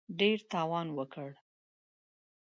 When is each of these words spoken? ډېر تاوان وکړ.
ډېر 0.19 0.37
تاوان 0.51 0.87
وکړ. 0.97 1.29